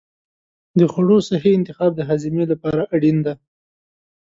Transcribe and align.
د 0.79 0.81
خوړو 0.91 1.17
صحي 1.29 1.51
انتخاب 1.55 1.91
د 1.95 2.01
هاضمې 2.09 2.45
لپاره 2.51 2.81
اړین 2.95 3.17
دی. 3.25 3.33